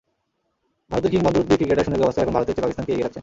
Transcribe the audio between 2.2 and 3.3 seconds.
এখন ভারতের চেয়ে পাকিস্তানকেই এগিয়ে রাখছেন।